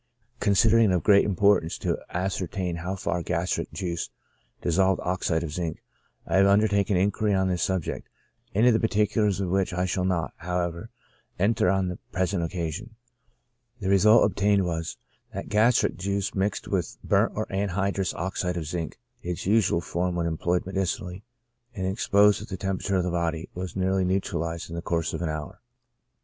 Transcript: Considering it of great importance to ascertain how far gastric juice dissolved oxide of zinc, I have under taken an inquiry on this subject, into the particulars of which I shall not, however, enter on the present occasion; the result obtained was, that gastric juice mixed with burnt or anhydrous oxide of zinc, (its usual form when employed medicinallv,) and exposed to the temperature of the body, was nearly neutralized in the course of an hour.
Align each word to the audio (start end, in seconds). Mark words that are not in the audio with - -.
Considering 0.39 0.89
it 0.89 0.95
of 0.95 1.03
great 1.03 1.23
importance 1.25 1.77
to 1.77 1.99
ascertain 2.09 2.77
how 2.77 2.95
far 2.95 3.21
gastric 3.21 3.71
juice 3.71 4.09
dissolved 4.59 4.99
oxide 5.03 5.43
of 5.43 5.51
zinc, 5.53 5.83
I 6.25 6.37
have 6.37 6.47
under 6.47 6.67
taken 6.67 6.95
an 6.97 7.03
inquiry 7.03 7.35
on 7.35 7.49
this 7.49 7.61
subject, 7.61 8.09
into 8.51 8.71
the 8.71 8.79
particulars 8.79 9.39
of 9.39 9.51
which 9.51 9.73
I 9.73 9.85
shall 9.85 10.03
not, 10.03 10.33
however, 10.37 10.89
enter 11.37 11.69
on 11.69 11.87
the 11.87 11.99
present 12.11 12.43
occasion; 12.43 12.95
the 13.79 13.89
result 13.89 14.23
obtained 14.25 14.65
was, 14.65 14.97
that 15.35 15.49
gastric 15.49 15.97
juice 15.97 16.33
mixed 16.33 16.67
with 16.67 16.97
burnt 17.03 17.33
or 17.35 17.45
anhydrous 17.51 18.15
oxide 18.15 18.57
of 18.57 18.65
zinc, 18.65 18.97
(its 19.21 19.45
usual 19.45 19.81
form 19.81 20.15
when 20.15 20.25
employed 20.25 20.65
medicinallv,) 20.65 21.21
and 21.75 21.85
exposed 21.85 22.39
to 22.39 22.45
the 22.45 22.57
temperature 22.57 22.95
of 22.95 23.03
the 23.03 23.11
body, 23.11 23.49
was 23.53 23.75
nearly 23.75 24.03
neutralized 24.03 24.67
in 24.67 24.75
the 24.75 24.81
course 24.81 25.13
of 25.13 25.21
an 25.21 25.29
hour. 25.29 25.61